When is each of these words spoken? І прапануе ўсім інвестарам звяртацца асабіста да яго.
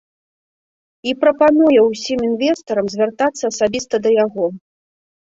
І 1.11 1.13
прапануе 1.25 1.79
ўсім 1.91 2.19
інвестарам 2.31 2.85
звяртацца 2.97 3.43
асабіста 3.55 3.95
да 4.07 4.19
яго. 4.25 4.45